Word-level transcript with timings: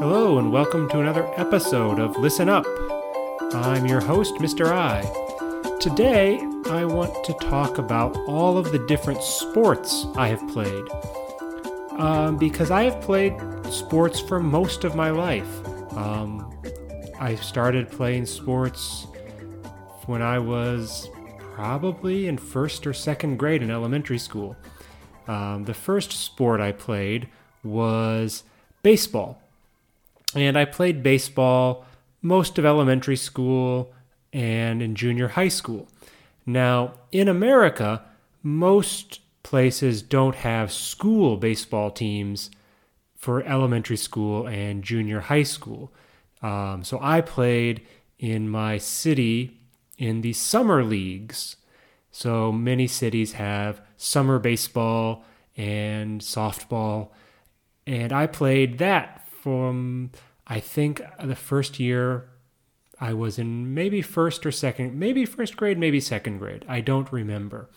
Hello, 0.00 0.38
and 0.38 0.52
welcome 0.52 0.88
to 0.90 1.00
another 1.00 1.28
episode 1.36 1.98
of 1.98 2.16
Listen 2.18 2.48
Up. 2.48 2.64
I'm 3.52 3.84
your 3.84 4.00
host, 4.00 4.36
Mr. 4.36 4.70
I. 4.70 5.02
Today, 5.80 6.38
I 6.70 6.84
want 6.84 7.24
to 7.24 7.32
talk 7.34 7.78
about 7.78 8.16
all 8.28 8.56
of 8.56 8.70
the 8.70 8.78
different 8.86 9.24
sports 9.24 10.06
I 10.14 10.28
have 10.28 10.46
played. 10.50 10.84
Um, 11.98 12.36
because 12.36 12.70
I 12.70 12.84
have 12.84 13.00
played 13.00 13.34
sports 13.72 14.20
for 14.20 14.38
most 14.38 14.84
of 14.84 14.94
my 14.94 15.10
life. 15.10 15.66
Um, 15.96 16.48
I 17.18 17.34
started 17.34 17.90
playing 17.90 18.26
sports 18.26 19.08
when 20.06 20.22
I 20.22 20.38
was 20.38 21.10
probably 21.54 22.28
in 22.28 22.38
first 22.38 22.86
or 22.86 22.92
second 22.92 23.36
grade 23.36 23.64
in 23.64 23.70
elementary 23.72 24.18
school. 24.18 24.56
Um, 25.26 25.64
the 25.64 25.74
first 25.74 26.12
sport 26.12 26.60
I 26.60 26.70
played 26.70 27.28
was 27.64 28.44
baseball. 28.84 29.42
And 30.34 30.58
I 30.58 30.64
played 30.64 31.02
baseball 31.02 31.84
most 32.20 32.58
of 32.58 32.64
elementary 32.64 33.16
school 33.16 33.92
and 34.32 34.82
in 34.82 34.94
junior 34.94 35.28
high 35.28 35.48
school. 35.48 35.88
Now, 36.44 36.94
in 37.12 37.28
America, 37.28 38.02
most 38.42 39.20
places 39.42 40.02
don't 40.02 40.36
have 40.36 40.72
school 40.72 41.36
baseball 41.36 41.90
teams 41.90 42.50
for 43.16 43.42
elementary 43.42 43.96
school 43.96 44.46
and 44.46 44.82
junior 44.82 45.20
high 45.20 45.42
school. 45.42 45.92
Um, 46.42 46.84
so 46.84 46.98
I 47.00 47.20
played 47.20 47.82
in 48.18 48.48
my 48.48 48.78
city 48.78 49.60
in 49.96 50.20
the 50.20 50.32
summer 50.32 50.84
leagues. 50.84 51.56
So 52.10 52.52
many 52.52 52.86
cities 52.86 53.32
have 53.32 53.80
summer 53.96 54.38
baseball 54.38 55.24
and 55.56 56.20
softball. 56.20 57.08
And 57.86 58.12
I 58.12 58.26
played 58.26 58.78
that 58.78 59.27
from, 59.48 60.10
I 60.46 60.60
think, 60.60 61.00
the 61.24 61.34
first 61.34 61.80
year 61.80 62.28
I 63.00 63.14
was 63.14 63.38
in 63.38 63.72
maybe 63.72 64.02
first 64.02 64.44
or 64.44 64.52
second, 64.52 64.94
maybe 64.94 65.24
first 65.24 65.56
grade, 65.56 65.78
maybe 65.78 66.00
second 66.00 66.36
grade. 66.36 66.66
I 66.68 66.82
don't 66.82 67.10
remember. 67.10 67.70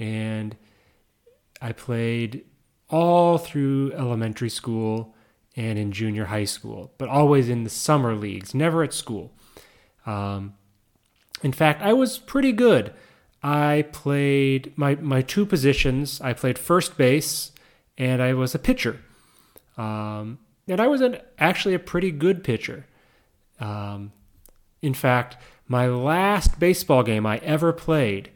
And 0.00 0.56
I 1.62 1.70
played 1.70 2.44
all 2.90 3.38
through 3.38 3.92
elementary 3.92 4.48
school 4.48 5.14
and 5.54 5.78
in 5.78 5.92
junior 5.92 6.24
high 6.24 6.44
school, 6.44 6.92
but 6.98 7.08
always 7.08 7.48
in 7.48 7.62
the 7.62 7.70
summer 7.70 8.16
leagues, 8.16 8.52
never 8.52 8.82
at 8.82 8.92
school. 8.92 9.30
Um, 10.06 10.54
in 11.44 11.52
fact, 11.52 11.82
I 11.82 11.92
was 11.92 12.18
pretty 12.18 12.50
good. 12.50 12.92
I 13.44 13.86
played 13.92 14.76
my, 14.76 14.96
my 14.96 15.22
two 15.22 15.46
positions. 15.46 16.20
I 16.20 16.32
played 16.32 16.58
first 16.58 16.96
base 16.96 17.52
and 17.96 18.20
I 18.20 18.34
was 18.34 18.56
a 18.56 18.58
pitcher. 18.58 18.98
Um, 19.78 20.38
and 20.68 20.80
I 20.80 20.86
was 20.86 21.00
an, 21.00 21.18
actually 21.38 21.74
a 21.74 21.78
pretty 21.78 22.10
good 22.10 22.44
pitcher. 22.44 22.86
Um, 23.60 24.12
in 24.82 24.94
fact, 24.94 25.36
my 25.66 25.86
last 25.86 26.58
baseball 26.58 27.02
game 27.02 27.26
I 27.26 27.38
ever 27.38 27.72
played 27.72 28.30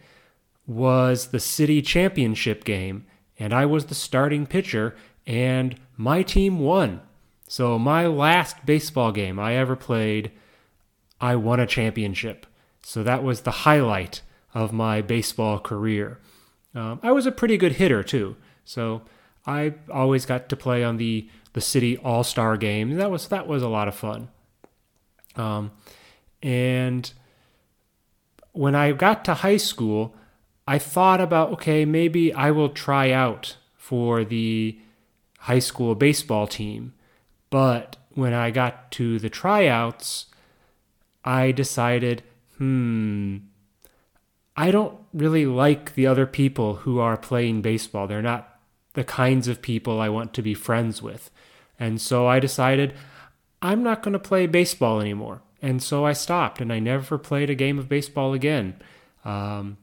was 0.66 1.28
the 1.28 1.40
city 1.40 1.82
championship 1.82 2.64
game, 2.64 3.06
and 3.38 3.52
I 3.52 3.66
was 3.66 3.86
the 3.86 3.94
starting 3.94 4.46
pitcher, 4.46 4.94
and 5.26 5.78
my 5.96 6.22
team 6.22 6.60
won. 6.60 7.00
So, 7.48 7.78
my 7.78 8.06
last 8.06 8.66
baseball 8.66 9.10
game 9.12 9.38
I 9.38 9.54
ever 9.54 9.74
played, 9.74 10.30
I 11.20 11.36
won 11.36 11.60
a 11.60 11.66
championship. 11.66 12.46
So, 12.82 13.02
that 13.02 13.22
was 13.22 13.40
the 13.40 13.50
highlight 13.50 14.20
of 14.52 14.72
my 14.72 15.00
baseball 15.00 15.58
career. 15.58 16.18
Um, 16.74 17.00
I 17.02 17.12
was 17.12 17.24
a 17.24 17.32
pretty 17.32 17.56
good 17.56 17.72
hitter, 17.72 18.02
too. 18.02 18.36
So, 18.64 19.03
I 19.47 19.75
always 19.91 20.26
got 20.26 20.49
to 20.49 20.56
play 20.56 20.84
on 20.84 20.97
the, 20.97 21.28
the 21.53 21.60
city 21.60 21.97
all 21.99 22.25
star 22.25 22.56
game. 22.56 22.97
That 22.97 23.10
was, 23.10 23.28
that 23.28 23.47
was 23.47 23.62
a 23.62 23.69
lot 23.69 23.88
of 23.88 23.94
fun. 23.94 24.28
Um, 25.37 25.71
and 26.43 27.10
when 28.53 28.75
I 28.75 28.93
got 28.93 29.25
to 29.27 29.34
high 29.34 29.56
school, 29.56 30.15
I 30.66 30.78
thought 30.78 31.21
about 31.21 31.50
okay, 31.53 31.84
maybe 31.84 32.32
I 32.32 32.50
will 32.50 32.69
try 32.69 33.10
out 33.10 33.56
for 33.75 34.25
the 34.25 34.78
high 35.38 35.60
school 35.60 35.94
baseball 35.94 36.47
team. 36.47 36.93
But 37.50 37.97
when 38.10 38.34
I 38.34 38.50
got 38.50 38.91
to 38.93 39.19
the 39.19 39.31
tryouts, 39.31 40.27
I 41.25 41.53
decided, 41.53 42.22
hmm, 42.59 43.38
I 44.56 44.71
don't 44.71 44.98
really 45.15 45.47
like 45.47 45.94
the 45.94 46.06
other 46.06 46.27
people 46.27 46.77
who 46.77 46.98
are 46.98 47.16
playing 47.16 47.62
baseball. 47.62 48.06
They're 48.06 48.21
not 48.21 48.57
the 48.98 49.04
kinds 49.04 49.47
of 49.47 49.62
people 49.62 50.00
I 50.00 50.09
want 50.09 50.34
to 50.34 50.42
be 50.42 50.54
friends 50.54 51.00
with. 51.00 51.31
And 51.78 52.00
so 52.00 52.26
I 52.26 52.41
decided 52.41 52.94
I'm 53.62 53.84
not 53.84 54.03
going 54.03 54.14
to 54.14 54.19
play 54.19 54.48
baseball 54.48 55.00
anymore. 55.00 55.41
And 55.62 55.81
so 55.81 56.04
I 56.04 56.12
stopped 56.12 56.60
and 56.60 56.72
I 56.72 56.81
never 56.81 57.16
played 57.16 57.48
a 57.48 57.54
game 57.54 57.78
of 57.78 57.88
baseball 57.88 58.34
again. 58.34 58.75
Um, 59.25 59.76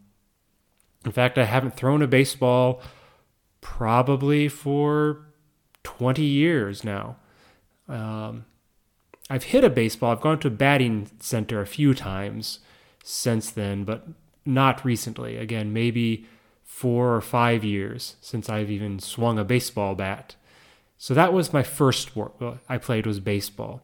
in 1.06 1.14
fact, 1.14 1.38
I 1.38 1.46
haven't 1.46 1.78
thrown 1.78 2.02
a 2.02 2.08
baseball 2.08 2.82
probably 3.62 4.50
for 4.50 5.28
20 5.84 6.22
years 6.22 6.84
now. 6.84 7.16
Um, 7.88 8.44
I've 9.30 9.46
hit 9.46 9.64
a 9.64 9.70
baseball. 9.70 10.12
I've 10.12 10.20
gone 10.20 10.40
to 10.40 10.50
a 10.50 10.52
batting 10.52 11.10
center 11.22 11.62
a 11.62 11.68
few 11.68 11.94
times 11.94 12.60
since 13.02 13.50
then, 13.50 13.86
but 13.86 14.10
not 14.44 14.84
recently. 14.84 15.38
Again, 15.38 15.72
maybe 15.72 16.26
four 16.66 17.16
or 17.16 17.22
five 17.22 17.64
years 17.64 18.18
since 18.20 18.50
I've 18.50 18.70
even 18.70 19.00
swung 19.00 19.40
a 19.40 19.46
baseball 19.46 19.96
bat. 19.96 20.36
So 20.98 21.14
that 21.14 21.32
was 21.32 21.54
my 21.54 21.64
first 21.64 22.02
sport 22.02 22.34
I 22.68 22.78
played 22.78 23.06
was 23.06 23.20
baseball. 23.20 23.82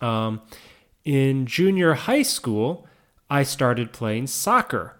Um, 0.00 0.42
in 1.04 1.46
junior 1.46 1.94
high 1.94 2.22
school, 2.22 2.86
I 3.28 3.42
started 3.42 3.92
playing 3.92 4.28
soccer. 4.28 4.96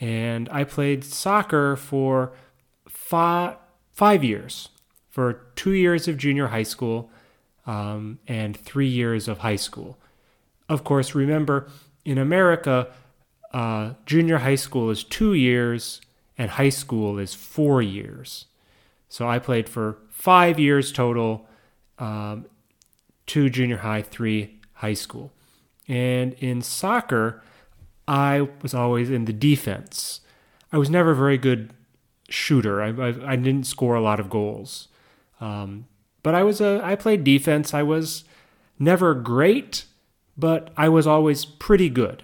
And 0.00 0.48
I 0.50 0.64
played 0.64 1.04
soccer 1.04 1.76
for 1.76 2.32
five, 2.88 3.56
five 3.92 4.24
years 4.24 4.70
for 5.10 5.34
two 5.56 5.72
years 5.72 6.08
of 6.08 6.16
junior 6.16 6.46
high 6.46 6.62
school 6.62 7.10
um, 7.66 8.18
and 8.26 8.56
three 8.56 8.88
years 8.88 9.28
of 9.28 9.38
high 9.38 9.56
school. 9.56 9.98
Of 10.68 10.84
course, 10.84 11.14
remember, 11.14 11.68
in 12.04 12.16
America, 12.16 12.88
uh, 13.52 13.94
junior 14.06 14.38
high 14.38 14.54
school 14.54 14.90
is 14.90 15.02
two 15.02 15.34
years 15.34 16.00
and 16.38 16.52
high 16.52 16.68
school 16.68 17.18
is 17.18 17.34
four 17.34 17.82
years. 17.82 18.46
So 19.08 19.28
I 19.28 19.38
played 19.38 19.68
for 19.68 19.98
five 20.10 20.58
years 20.58 20.92
total 20.92 21.46
um, 21.98 22.46
two 23.26 23.50
junior 23.50 23.78
high, 23.78 24.02
three 24.02 24.60
high 24.74 24.94
school. 24.94 25.32
And 25.88 26.34
in 26.34 26.62
soccer, 26.62 27.42
I 28.06 28.48
was 28.62 28.72
always 28.74 29.10
in 29.10 29.24
the 29.24 29.32
defense. 29.32 30.20
I 30.72 30.78
was 30.78 30.88
never 30.88 31.10
a 31.10 31.16
very 31.16 31.38
good 31.38 31.72
shooter. 32.28 32.80
I, 32.80 32.88
I, 32.88 33.32
I 33.32 33.36
didn't 33.36 33.66
score 33.66 33.96
a 33.96 34.00
lot 34.00 34.20
of 34.20 34.30
goals. 34.30 34.88
Um, 35.40 35.86
but 36.22 36.34
I 36.34 36.42
was 36.42 36.60
a 36.60 36.80
I 36.82 36.94
played 36.94 37.24
defense. 37.24 37.74
I 37.74 37.82
was 37.82 38.24
never 38.78 39.14
great, 39.14 39.84
but 40.36 40.70
I 40.76 40.88
was 40.88 41.06
always 41.06 41.44
pretty 41.44 41.88
good 41.88 42.22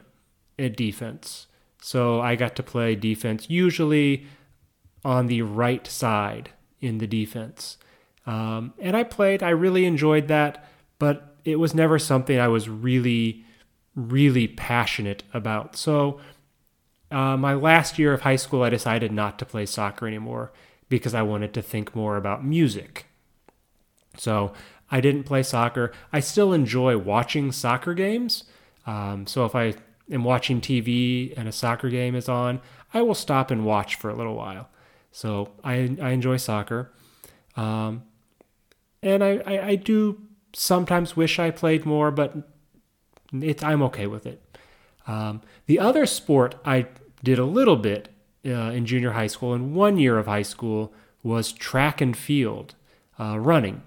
at 0.58 0.76
defense. 0.76 1.46
So 1.80 2.20
I 2.20 2.36
got 2.36 2.56
to 2.56 2.62
play 2.62 2.94
defense 2.94 3.48
usually 3.48 4.26
on 5.04 5.26
the 5.26 5.42
right 5.42 5.86
side 5.86 6.50
in 6.80 6.98
the 6.98 7.06
defense. 7.06 7.78
Um, 8.26 8.74
and 8.78 8.96
I 8.96 9.04
played, 9.04 9.42
I 9.42 9.50
really 9.50 9.84
enjoyed 9.84 10.28
that 10.28 10.64
but 10.98 11.36
it 11.44 11.56
was 11.56 11.74
never 11.74 11.98
something 11.98 12.38
I 12.38 12.48
was 12.48 12.68
really, 12.68 13.44
really 13.94 14.48
passionate 14.48 15.22
about. 15.32 15.76
So, 15.76 16.20
uh, 17.10 17.36
my 17.36 17.54
last 17.54 17.98
year 17.98 18.12
of 18.12 18.22
high 18.22 18.36
school, 18.36 18.62
I 18.62 18.70
decided 18.70 19.12
not 19.12 19.38
to 19.38 19.46
play 19.46 19.66
soccer 19.66 20.06
anymore 20.06 20.52
because 20.88 21.14
I 21.14 21.22
wanted 21.22 21.54
to 21.54 21.62
think 21.62 21.94
more 21.94 22.16
about 22.16 22.44
music. 22.44 23.06
So, 24.16 24.52
I 24.90 25.00
didn't 25.00 25.24
play 25.24 25.42
soccer. 25.42 25.92
I 26.12 26.20
still 26.20 26.52
enjoy 26.52 26.96
watching 26.96 27.52
soccer 27.52 27.94
games. 27.94 28.44
Um, 28.86 29.26
so, 29.26 29.44
if 29.44 29.54
I 29.54 29.74
am 30.10 30.24
watching 30.24 30.60
TV 30.60 31.32
and 31.36 31.48
a 31.48 31.52
soccer 31.52 31.88
game 31.88 32.14
is 32.14 32.28
on, 32.28 32.60
I 32.94 33.02
will 33.02 33.14
stop 33.14 33.50
and 33.50 33.64
watch 33.64 33.94
for 33.94 34.10
a 34.10 34.14
little 34.14 34.34
while. 34.34 34.68
So, 35.10 35.50
I, 35.64 35.96
I 36.00 36.10
enjoy 36.10 36.36
soccer. 36.36 36.92
Um, 37.56 38.02
and 39.02 39.24
I, 39.24 39.42
I, 39.46 39.66
I 39.68 39.74
do 39.76 40.20
sometimes 40.52 41.16
wish 41.16 41.38
I 41.38 41.50
played 41.50 41.86
more, 41.86 42.10
but 42.10 42.34
it, 43.32 43.62
I'm 43.64 43.82
okay 43.82 44.06
with 44.06 44.26
it. 44.26 44.42
Um, 45.06 45.42
the 45.66 45.78
other 45.78 46.06
sport 46.06 46.56
I 46.64 46.86
did 47.22 47.38
a 47.38 47.44
little 47.44 47.76
bit 47.76 48.08
uh, 48.44 48.70
in 48.70 48.86
junior 48.86 49.12
high 49.12 49.26
school 49.26 49.52
and 49.52 49.74
one 49.74 49.98
year 49.98 50.18
of 50.18 50.26
high 50.26 50.42
school 50.42 50.92
was 51.22 51.52
track 51.52 52.00
and 52.00 52.16
field 52.16 52.74
uh, 53.18 53.38
running. 53.38 53.82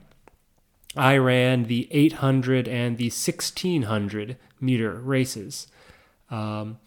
I 0.96 1.18
ran 1.18 1.66
the 1.66 1.88
800 1.92 2.68
and 2.68 2.98
the 2.98 3.06
1600 3.06 4.38
meter 4.60 4.94
races. 4.94 5.68
Um, 6.30 6.80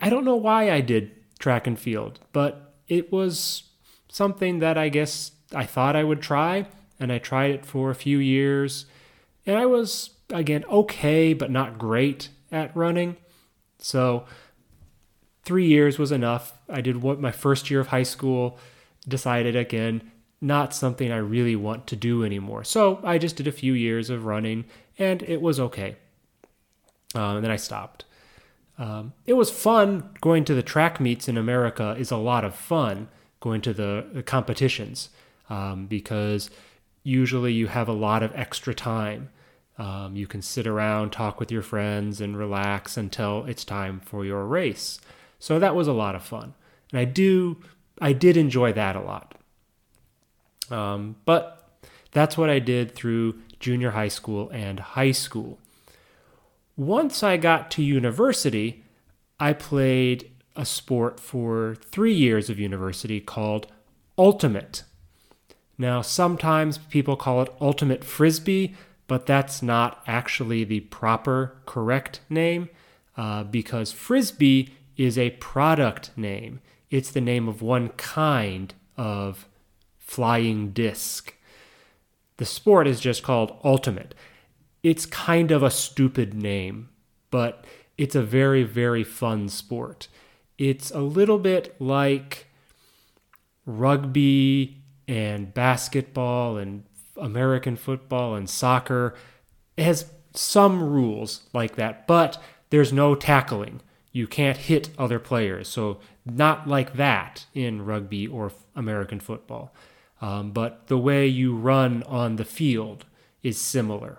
I 0.00 0.10
don't 0.10 0.24
know 0.24 0.36
why 0.36 0.70
I 0.70 0.80
did 0.80 1.12
track 1.38 1.66
and 1.66 1.78
field, 1.78 2.20
but 2.32 2.74
it 2.88 3.12
was 3.12 3.64
something 4.08 4.58
that 4.58 4.76
I 4.76 4.88
guess 4.88 5.32
I 5.54 5.64
thought 5.64 5.96
I 5.96 6.04
would 6.04 6.20
try 6.20 6.66
and 6.98 7.12
I 7.12 7.18
tried 7.18 7.50
it 7.50 7.66
for 7.66 7.90
a 7.90 7.94
few 7.94 8.18
years. 8.18 8.86
And 9.46 9.56
I 9.56 9.66
was, 9.66 10.10
again, 10.30 10.64
okay, 10.66 11.34
but 11.34 11.50
not 11.50 11.78
great 11.78 12.28
at 12.50 12.76
running. 12.76 13.16
So 13.78 14.26
three 15.44 15.66
years 15.66 15.98
was 15.98 16.12
enough. 16.12 16.58
I 16.68 16.80
did 16.80 17.02
what 17.02 17.20
my 17.20 17.32
first 17.32 17.70
year 17.70 17.80
of 17.80 17.88
high 17.88 18.04
school, 18.04 18.58
decided 19.06 19.56
again, 19.56 20.12
not 20.40 20.74
something 20.74 21.10
I 21.10 21.16
really 21.16 21.56
want 21.56 21.86
to 21.88 21.96
do 21.96 22.24
anymore. 22.24 22.64
So 22.64 23.00
I 23.04 23.18
just 23.18 23.36
did 23.36 23.46
a 23.46 23.52
few 23.52 23.72
years 23.72 24.10
of 24.10 24.24
running 24.24 24.64
and 24.98 25.22
it 25.22 25.40
was 25.40 25.58
okay. 25.58 25.96
Um, 27.14 27.36
and 27.36 27.44
then 27.44 27.50
I 27.50 27.56
stopped. 27.56 28.04
Um, 28.78 29.12
it 29.26 29.34
was 29.34 29.50
fun 29.50 30.10
going 30.20 30.44
to 30.46 30.54
the 30.54 30.62
track 30.62 30.98
meets 31.00 31.28
in 31.28 31.36
America, 31.36 31.94
is 31.98 32.10
a 32.10 32.16
lot 32.16 32.44
of 32.44 32.54
fun 32.54 33.08
going 33.40 33.60
to 33.62 33.72
the, 33.72 34.06
the 34.12 34.22
competitions 34.22 35.10
um, 35.50 35.86
because 35.86 36.50
usually 37.02 37.52
you 37.52 37.66
have 37.66 37.88
a 37.88 37.92
lot 37.92 38.22
of 38.22 38.34
extra 38.34 38.74
time. 38.74 39.30
Um, 39.78 40.16
you 40.16 40.26
can 40.26 40.42
sit 40.42 40.66
around, 40.66 41.10
talk 41.10 41.40
with 41.40 41.50
your 41.50 41.62
friends, 41.62 42.20
and 42.20 42.36
relax 42.36 42.96
until 42.96 43.44
it's 43.46 43.64
time 43.64 44.00
for 44.00 44.24
your 44.24 44.46
race. 44.46 45.00
So 45.38 45.58
that 45.58 45.74
was 45.74 45.88
a 45.88 45.92
lot 45.92 46.14
of 46.14 46.22
fun, 46.22 46.54
and 46.92 47.00
I 47.00 47.04
do 47.04 47.58
I 48.00 48.12
did 48.12 48.36
enjoy 48.36 48.72
that 48.74 48.96
a 48.96 49.00
lot. 49.00 49.34
Um, 50.70 51.16
but 51.24 51.68
that's 52.12 52.36
what 52.38 52.50
I 52.50 52.58
did 52.58 52.94
through 52.94 53.40
junior 53.58 53.90
high 53.90 54.08
school 54.08 54.50
and 54.50 54.80
high 54.80 55.12
school. 55.12 55.58
Once 56.76 57.22
I 57.22 57.36
got 57.36 57.70
to 57.72 57.82
university, 57.82 58.82
I 59.38 59.52
played 59.52 60.30
a 60.56 60.64
sport 60.64 61.20
for 61.20 61.76
three 61.90 62.14
years 62.14 62.48
of 62.48 62.58
university 62.58 63.20
called 63.20 63.66
ultimate. 64.16 64.84
Now, 65.76 66.00
sometimes 66.00 66.78
people 66.78 67.16
call 67.16 67.42
it 67.42 67.54
ultimate 67.60 68.04
frisbee, 68.04 68.74
but 69.06 69.26
that's 69.26 69.62
not 69.62 70.02
actually 70.06 70.64
the 70.64 70.80
proper, 70.80 71.56
correct 71.66 72.20
name 72.30 72.68
uh, 73.16 73.44
because 73.44 73.92
frisbee 73.92 74.74
is 74.96 75.18
a 75.18 75.30
product 75.30 76.10
name. 76.16 76.60
It's 76.90 77.10
the 77.10 77.20
name 77.20 77.48
of 77.48 77.62
one 77.62 77.88
kind 77.90 78.72
of 78.96 79.46
flying 79.98 80.70
disc. 80.70 81.34
The 82.36 82.44
sport 82.44 82.86
is 82.86 83.00
just 83.00 83.22
called 83.22 83.58
Ultimate. 83.64 84.14
It's 84.82 85.06
kind 85.06 85.50
of 85.50 85.62
a 85.62 85.70
stupid 85.70 86.34
name, 86.34 86.88
but 87.30 87.64
it's 87.96 88.14
a 88.14 88.22
very, 88.22 88.64
very 88.64 89.04
fun 89.04 89.48
sport. 89.48 90.08
It's 90.58 90.90
a 90.90 91.00
little 91.00 91.38
bit 91.38 91.74
like 91.80 92.46
rugby 93.64 94.82
and 95.06 95.54
basketball 95.54 96.56
and 96.56 96.84
American 97.16 97.76
football 97.76 98.34
and 98.34 98.48
soccer. 98.48 99.14
It 99.76 99.84
has 99.84 100.10
some 100.34 100.82
rules 100.82 101.42
like 101.52 101.76
that, 101.76 102.06
but 102.06 102.42
there's 102.70 102.92
no 102.92 103.14
tackling 103.14 103.80
you 104.12 104.26
can't 104.26 104.58
hit 104.58 104.90
other 104.98 105.18
players. 105.18 105.68
So, 105.68 105.98
not 106.24 106.68
like 106.68 106.94
that 106.94 107.46
in 107.54 107.84
rugby 107.84 108.26
or 108.26 108.52
American 108.76 109.18
football. 109.18 109.74
Um, 110.20 110.52
but 110.52 110.86
the 110.86 110.98
way 110.98 111.26
you 111.26 111.56
run 111.56 112.04
on 112.04 112.36
the 112.36 112.44
field 112.44 113.06
is 113.42 113.60
similar. 113.60 114.18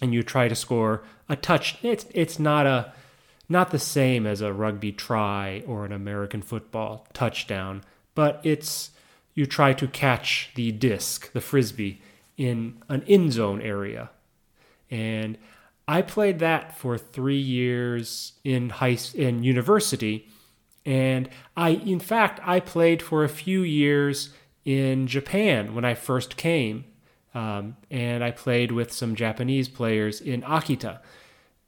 And 0.00 0.14
you 0.14 0.22
try 0.22 0.48
to 0.48 0.54
score 0.54 1.02
a 1.28 1.36
touch. 1.36 1.78
It's, 1.82 2.06
it's 2.14 2.38
not 2.38 2.66
a 2.66 2.92
not 3.50 3.72
the 3.72 3.78
same 3.80 4.26
as 4.26 4.40
a 4.40 4.52
rugby 4.52 4.92
try 4.92 5.64
or 5.66 5.84
an 5.84 5.92
American 5.92 6.40
football 6.40 7.06
touchdown, 7.12 7.82
but 8.14 8.40
it's 8.44 8.92
you 9.34 9.44
try 9.44 9.72
to 9.72 9.88
catch 9.88 10.50
the 10.54 10.70
disc, 10.70 11.32
the 11.32 11.40
frisbee, 11.40 12.00
in 12.36 12.80
an 12.88 13.02
end 13.08 13.32
zone 13.32 13.60
area. 13.60 14.10
And 14.88 15.36
I 15.88 16.02
played 16.02 16.38
that 16.38 16.78
for 16.78 16.96
three 16.96 17.40
years 17.40 18.34
in 18.44 18.70
high 18.70 18.96
in 19.14 19.42
university, 19.42 20.28
and 20.86 21.28
I, 21.56 21.70
in 21.70 22.00
fact, 22.00 22.40
I 22.44 22.60
played 22.60 23.02
for 23.02 23.24
a 23.24 23.28
few 23.28 23.62
years 23.62 24.30
in 24.64 25.06
Japan 25.06 25.74
when 25.74 25.84
I 25.84 25.94
first 25.94 26.36
came, 26.36 26.84
um, 27.34 27.76
and 27.90 28.24
I 28.24 28.30
played 28.30 28.72
with 28.72 28.92
some 28.92 29.14
Japanese 29.14 29.68
players 29.68 30.20
in 30.20 30.42
Akita, 30.42 31.00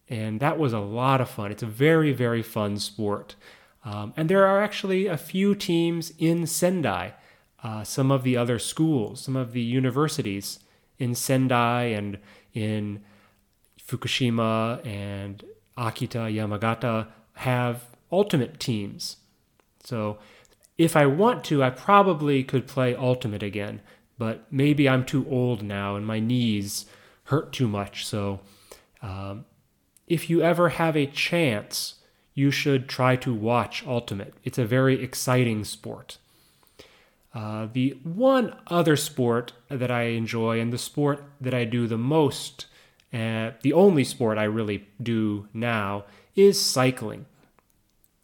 and 0.08 0.40
that 0.40 0.58
was 0.58 0.72
a 0.72 0.80
lot 0.80 1.20
of 1.20 1.30
fun. 1.30 1.52
It's 1.52 1.62
a 1.62 1.66
very 1.66 2.12
very 2.12 2.42
fun 2.42 2.78
sport, 2.78 3.36
um, 3.84 4.12
and 4.16 4.28
there 4.28 4.46
are 4.46 4.62
actually 4.62 5.06
a 5.06 5.16
few 5.16 5.54
teams 5.54 6.12
in 6.18 6.46
Sendai. 6.46 7.14
Uh, 7.62 7.84
some 7.84 8.10
of 8.10 8.24
the 8.24 8.36
other 8.36 8.58
schools, 8.58 9.20
some 9.20 9.36
of 9.36 9.52
the 9.52 9.60
universities 9.60 10.58
in 10.98 11.14
Sendai 11.14 11.84
and 11.84 12.18
in 12.54 13.00
Fukushima 13.80 14.84
and 14.86 15.44
Akita, 15.78 16.32
Yamagata 16.32 17.08
have 17.34 17.84
ultimate 18.10 18.58
teams. 18.60 19.16
So 19.84 20.18
if 20.78 20.96
I 20.96 21.06
want 21.06 21.44
to, 21.44 21.62
I 21.62 21.70
probably 21.70 22.44
could 22.44 22.66
play 22.66 22.94
ultimate 22.94 23.42
again, 23.42 23.80
but 24.22 24.46
maybe 24.52 24.88
I'm 24.88 25.04
too 25.04 25.26
old 25.28 25.64
now 25.64 25.96
and 25.96 26.06
my 26.06 26.20
knees 26.20 26.86
hurt 27.24 27.52
too 27.52 27.66
much. 27.66 28.06
So 28.06 28.38
um, 29.02 29.46
if 30.06 30.30
you 30.30 30.42
ever 30.42 30.68
have 30.68 30.96
a 30.96 31.06
chance, 31.06 31.96
you 32.32 32.52
should 32.52 32.88
try 32.88 33.16
to 33.16 33.34
watch 33.34 33.84
ultimate. 33.84 34.34
It's 34.44 34.58
a 34.58 34.64
very 34.64 35.02
exciting 35.02 35.64
sport. 35.64 36.18
Uh, 37.34 37.66
the 37.72 37.98
one 38.04 38.54
other 38.68 38.94
sport 38.94 39.54
that 39.68 39.90
I 39.90 40.02
enjoy 40.02 40.60
and 40.60 40.72
the 40.72 40.78
sport 40.78 41.24
that 41.40 41.52
I 41.52 41.64
do 41.64 41.88
the 41.88 41.98
most 41.98 42.66
uh, 43.12 43.50
the 43.62 43.72
only 43.72 44.04
sport 44.04 44.38
I 44.38 44.44
really 44.44 44.86
do 45.02 45.48
now 45.52 46.04
is 46.36 46.60
cycling. 46.60 47.26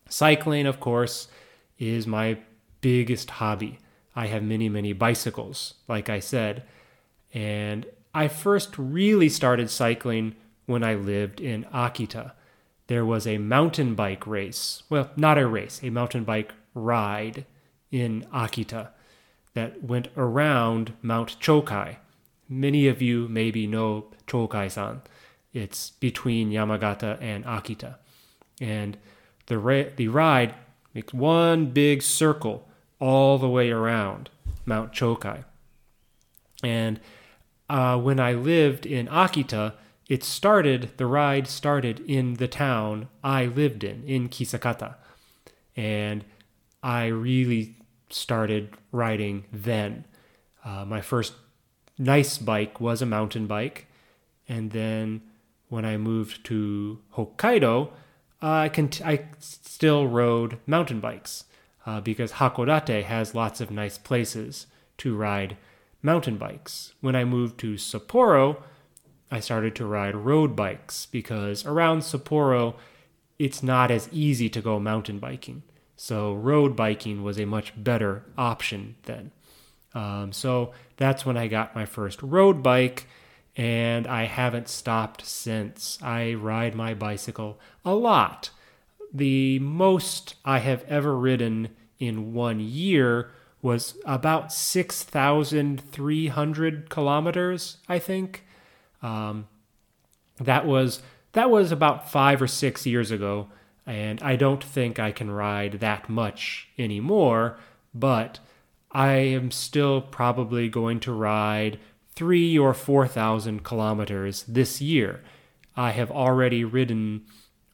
Cycling, 0.08 0.64
of 0.64 0.78
course, 0.78 1.26
is 1.76 2.06
my 2.06 2.38
biggest 2.82 3.30
hobby. 3.30 3.80
I 4.18 4.26
have 4.26 4.42
many, 4.42 4.68
many 4.68 4.92
bicycles, 4.92 5.74
like 5.86 6.10
I 6.10 6.18
said. 6.18 6.64
And 7.32 7.86
I 8.12 8.26
first 8.26 8.76
really 8.76 9.28
started 9.28 9.70
cycling 9.70 10.34
when 10.66 10.82
I 10.82 10.94
lived 10.94 11.40
in 11.40 11.66
Akita. 11.72 12.32
There 12.88 13.06
was 13.06 13.28
a 13.28 13.38
mountain 13.38 13.94
bike 13.94 14.26
race. 14.26 14.82
Well, 14.90 15.10
not 15.14 15.38
a 15.38 15.46
race, 15.46 15.78
a 15.84 15.90
mountain 15.90 16.24
bike 16.24 16.52
ride 16.74 17.46
in 17.92 18.26
Akita 18.34 18.88
that 19.54 19.84
went 19.84 20.08
around 20.16 20.94
Mount 21.00 21.38
Chokai. 21.38 21.98
Many 22.48 22.88
of 22.88 23.00
you 23.00 23.28
maybe 23.28 23.68
know 23.68 24.06
Chokai-san. 24.26 25.02
It's 25.52 25.90
between 25.90 26.50
Yamagata 26.50 27.22
and 27.22 27.44
Akita. 27.44 27.98
And 28.60 28.98
the, 29.46 29.58
ra- 29.58 29.90
the 29.94 30.08
ride 30.08 30.56
makes 30.92 31.14
one 31.14 31.66
big 31.66 32.02
circle 32.02 32.67
all 33.00 33.38
the 33.38 33.48
way 33.48 33.70
around 33.70 34.30
Mount 34.66 34.92
Chokai. 34.92 35.44
And 36.62 37.00
uh, 37.68 37.98
when 37.98 38.18
I 38.18 38.32
lived 38.32 38.86
in 38.86 39.06
Akita, 39.08 39.74
it 40.08 40.24
started, 40.24 40.90
the 40.96 41.06
ride 41.06 41.46
started 41.46 42.00
in 42.00 42.34
the 42.34 42.48
town 42.48 43.08
I 43.22 43.46
lived 43.46 43.84
in, 43.84 44.04
in 44.04 44.28
Kisakata. 44.28 44.94
And 45.76 46.24
I 46.82 47.06
really 47.06 47.76
started 48.10 48.70
riding 48.90 49.44
then. 49.52 50.04
Uh, 50.64 50.84
my 50.84 51.00
first 51.00 51.34
nice 51.98 52.38
bike 52.38 52.80
was 52.80 53.02
a 53.02 53.06
mountain 53.06 53.46
bike. 53.46 53.86
And 54.48 54.70
then 54.70 55.20
when 55.68 55.84
I 55.84 55.98
moved 55.98 56.44
to 56.46 57.00
Hokkaido, 57.14 57.90
I, 58.40 58.70
cont- 58.70 59.04
I 59.04 59.26
still 59.40 60.06
rode 60.06 60.58
mountain 60.66 61.00
bikes 61.00 61.44
uh, 61.88 62.00
because 62.02 62.32
Hakodate 62.32 63.04
has 63.04 63.34
lots 63.34 63.62
of 63.62 63.70
nice 63.70 63.96
places 63.96 64.66
to 64.98 65.16
ride 65.16 65.56
mountain 66.02 66.36
bikes. 66.36 66.92
When 67.00 67.16
I 67.16 67.24
moved 67.24 67.58
to 67.60 67.76
Sapporo, 67.76 68.60
I 69.30 69.40
started 69.40 69.74
to 69.76 69.86
ride 69.86 70.14
road 70.14 70.54
bikes 70.54 71.06
because 71.06 71.64
around 71.64 72.00
Sapporo, 72.00 72.74
it's 73.38 73.62
not 73.62 73.90
as 73.90 74.10
easy 74.12 74.50
to 74.50 74.60
go 74.60 74.78
mountain 74.78 75.18
biking. 75.18 75.62
So, 75.96 76.34
road 76.34 76.76
biking 76.76 77.22
was 77.22 77.40
a 77.40 77.46
much 77.46 77.72
better 77.74 78.22
option 78.36 78.96
then. 79.04 79.30
Um, 79.94 80.32
so 80.32 80.72
that's 80.98 81.24
when 81.24 81.38
I 81.38 81.48
got 81.48 81.74
my 81.74 81.86
first 81.86 82.22
road 82.22 82.62
bike, 82.62 83.06
and 83.56 84.06
I 84.06 84.24
haven't 84.24 84.68
stopped 84.68 85.24
since. 85.24 85.98
I 86.02 86.34
ride 86.34 86.74
my 86.74 86.92
bicycle 86.92 87.58
a 87.82 87.94
lot. 87.94 88.50
The 89.10 89.58
most 89.60 90.34
I 90.44 90.58
have 90.58 90.84
ever 90.84 91.16
ridden 91.16 91.70
in 91.98 92.32
one 92.32 92.60
year 92.60 93.32
was 93.60 93.96
about 94.04 94.52
6,300 94.52 96.90
kilometers, 96.90 97.78
I 97.88 97.98
think. 97.98 98.44
Um, 99.02 99.48
that 100.38 100.64
was 100.66 101.02
that 101.32 101.50
was 101.50 101.72
about 101.72 102.10
five 102.10 102.40
or 102.40 102.46
six 102.46 102.86
years 102.86 103.10
ago, 103.10 103.48
and 103.86 104.22
I 104.22 104.36
don't 104.36 104.62
think 104.62 104.98
I 104.98 105.12
can 105.12 105.30
ride 105.30 105.80
that 105.80 106.08
much 106.08 106.68
anymore. 106.78 107.58
But 107.94 108.38
I 108.92 109.08
am 109.08 109.50
still 109.50 110.00
probably 110.00 110.68
going 110.68 111.00
to 111.00 111.12
ride 111.12 111.78
three 112.14 112.58
or 112.58 112.74
4,000 112.74 113.62
kilometers 113.62 114.44
this 114.44 114.80
year. 114.80 115.22
I 115.76 115.90
have 115.92 116.10
already 116.10 116.64
ridden 116.64 117.26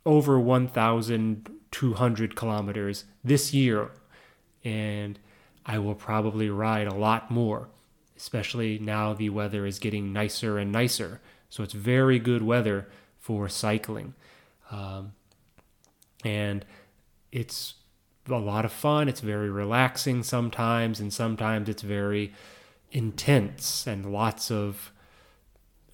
over 0.04 0.38
1,200 0.38 2.36
kilometers 2.36 3.04
this 3.22 3.54
year, 3.54 3.90
and 4.64 5.18
I 5.66 5.78
will 5.78 5.94
probably 5.94 6.50
ride 6.50 6.86
a 6.86 6.94
lot 6.94 7.30
more, 7.30 7.68
especially 8.16 8.78
now 8.78 9.14
the 9.14 9.30
weather 9.30 9.66
is 9.66 9.78
getting 9.78 10.12
nicer 10.12 10.58
and 10.58 10.72
nicer. 10.72 11.20
So 11.48 11.62
it's 11.62 11.74
very 11.74 12.18
good 12.18 12.42
weather 12.42 12.88
for 13.18 13.48
cycling. 13.48 14.14
Um, 14.70 15.12
and 16.24 16.64
it's 17.30 17.74
a 18.28 18.38
lot 18.38 18.64
of 18.64 18.72
fun. 18.72 19.08
It's 19.08 19.20
very 19.20 19.50
relaxing 19.50 20.22
sometimes, 20.22 21.00
and 21.00 21.12
sometimes 21.12 21.68
it's 21.68 21.82
very 21.82 22.32
intense 22.90 23.86
and 23.86 24.12
lots 24.12 24.50
of 24.50 24.92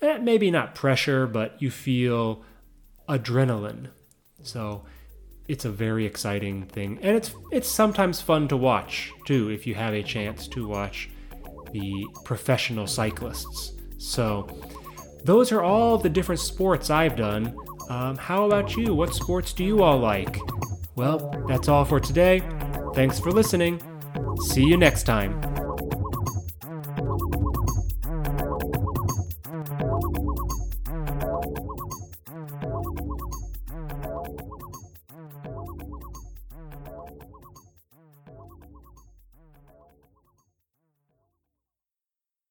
eh, 0.02 0.18
maybe 0.18 0.50
not 0.50 0.74
pressure, 0.74 1.26
but 1.26 1.60
you 1.60 1.70
feel 1.70 2.42
adrenaline. 3.08 3.88
So 4.42 4.84
it's 5.50 5.64
a 5.64 5.70
very 5.70 6.06
exciting 6.06 6.62
thing, 6.66 6.96
and 7.02 7.16
it's 7.16 7.34
it's 7.50 7.68
sometimes 7.68 8.20
fun 8.20 8.46
to 8.48 8.56
watch 8.56 9.10
too 9.26 9.50
if 9.50 9.66
you 9.66 9.74
have 9.74 9.94
a 9.94 10.02
chance 10.02 10.46
to 10.46 10.68
watch 10.68 11.10
the 11.72 12.06
professional 12.24 12.86
cyclists. 12.86 13.72
So 13.98 14.46
those 15.24 15.50
are 15.50 15.62
all 15.62 15.98
the 15.98 16.08
different 16.08 16.40
sports 16.40 16.88
I've 16.88 17.16
done. 17.16 17.56
Um, 17.88 18.16
how 18.16 18.46
about 18.46 18.76
you? 18.76 18.94
What 18.94 19.12
sports 19.12 19.52
do 19.52 19.64
you 19.64 19.82
all 19.82 19.98
like? 19.98 20.38
Well, 20.94 21.18
that's 21.48 21.66
all 21.66 21.84
for 21.84 21.98
today. 21.98 22.42
Thanks 22.94 23.18
for 23.18 23.32
listening. 23.32 23.82
See 24.52 24.64
you 24.64 24.76
next 24.76 25.02
time. 25.02 25.49